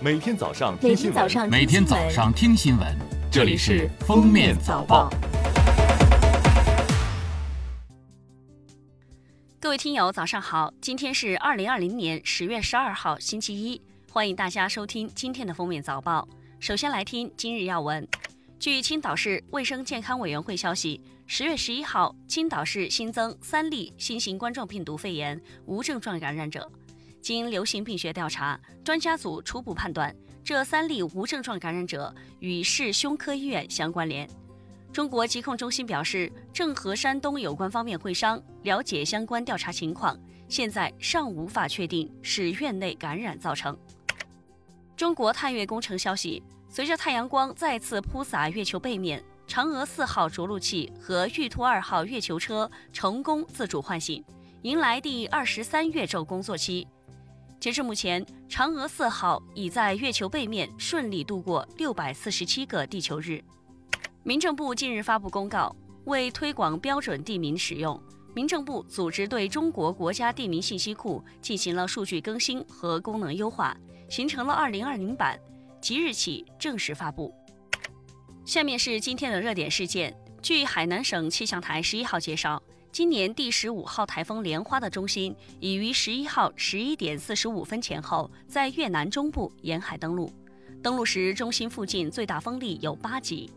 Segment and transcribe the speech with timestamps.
[0.00, 2.96] 每天早上听新闻，天早上每天早上听新闻，
[3.32, 5.10] 这里是《封面早报》。
[9.58, 10.72] 各位听友，早上好！
[10.80, 13.82] 今天是二零二零年十月十二号，星期一，
[14.12, 16.28] 欢迎大家收听今天的封面早报。
[16.60, 18.06] 首先来听今日要闻。
[18.60, 26.70] 据青岛市卫生健康委员会消息，十月十一号，青岛市新增三例新型冠状病毒肺炎无症状感染者。
[27.28, 34.26] 经流行病学调查，专家组初步判断，这三例无症状感染者与市胸科医院相关联。
[34.94, 43.78] 中国疾控中心表示，正和山东有关方面会商，了解相关调查情况，现在尚无法确定是院内感染造成。
[44.96, 54.24] 中国探月工程消息，随着太阳光再次铺洒月球背面，嫦娥四号着陆器和玉兔二号月球车成功自主唤醒，
[54.62, 56.88] 迎来第二十三月昼工作期。
[57.60, 63.42] 截至目前，嫦娥四号已在月球背面顺利度过六百四十七个地球日。
[64.22, 65.74] 民政部近日发布公告，
[66.04, 68.00] 为推广标准地名使用，
[68.32, 73.76] 民政部组织对中国国家地名信息库进行了数据更新和功能优化，
[74.08, 75.36] 形成了二零二零版，
[75.80, 77.34] 即日起正式发布。
[78.44, 80.16] 下面是今天的热点事件。
[80.40, 90.32] 据海南省气象台十一号介绍，今年第十五号台风莲花的中心已于十一号十一点四十五分前后在越南中部沿海登陆，
[90.82, 93.50] 登陆时中心附近最大风力有八级。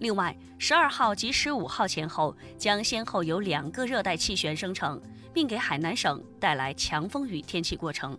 [0.00, 5.00] 另外，十二号及十五号前后将先后有两个热带气旋生成，
[5.32, 8.18] 并给海南省带来强风雨天气过程。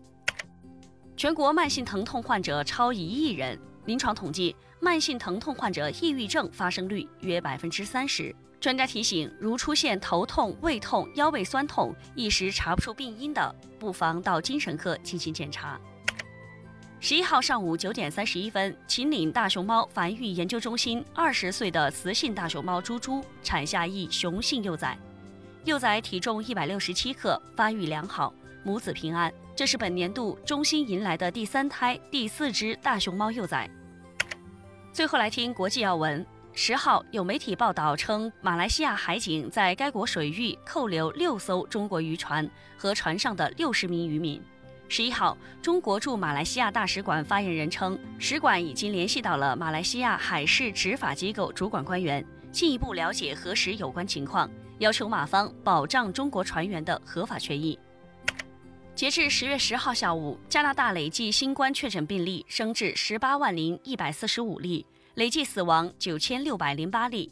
[1.16, 8.34] 全国慢性疼痛患者超一亿人，临床统计，慢性疼痛患者抑郁症发生率约百分之三十。
[8.60, 15.78] 专家提醒，如出现头痛、胃痛、腰背酸痛，一时查不出病因的，不妨到精神科进行检查。
[17.02, 24.98] 十一号上午九点三十一分，秦岭大熊猫繁育研究中心二十岁的雌性大熊猫猪猪产下一雄性幼崽，
[25.66, 29.32] 幼崽体重一百六十七克，发育良好，母子平安。
[29.56, 33.70] 这是本年度中心迎来的第三胎、第四只大熊猫幼崽。
[34.92, 36.26] 最后来听国际要闻。
[36.56, 42.48] 十号有媒体报道称，马来西亚海警在该国水域扣留六艘中国渔船
[42.78, 44.40] 和船上的六十名渔民。
[44.88, 54.48] 十一号，中国驻马来西亚大使馆发言人称，使馆已经联系到了马来西亚海事执法机构主管官员，进一步了解核实有关情况，
[54.78, 57.80] 要求马方保障中国船员的合法权益。
[58.96, 67.32] 截至十月十号下午，加拿大累计新冠确诊病例升至十八万零一百四十五例，累计死亡九千六百零八例。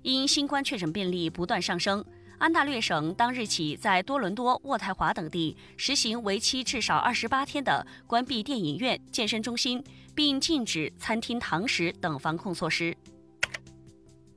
[0.00, 2.02] 因新冠确诊病例不断上升。
[2.38, 9.84] 安大略省当日起在多伦多、渥太华等地实行为期至少二十八天的关闭电影院、健身中心，
[10.14, 12.96] 并禁止餐厅堂食等防控措施。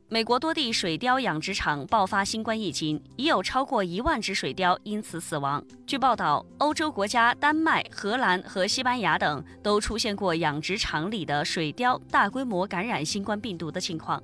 [0.08, 5.64] 美国多地水貂养殖场爆发新冠疫情，已有超过一万只水貂因此死亡。
[5.88, 14.22] 据报道，欧洲国家丹麦、荷兰和西班牙等都出现过养殖场里的水貂大规模感染新冠病毒的情况。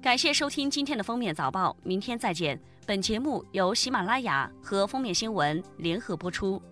[0.00, 2.58] 感谢收听今天的封面早报，明天再见。
[2.86, 6.62] 本节目由喜马拉雅和封面新闻联合播出。